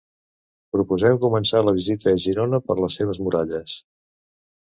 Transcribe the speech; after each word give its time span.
Proposem 0.75 1.17
començar 1.25 1.61
la 1.67 1.73
visita 1.75 2.11
a 2.13 2.17
Girona 2.25 2.59
per 2.69 2.79
les 2.79 2.97
seves 3.01 3.23
muralles. 3.27 3.77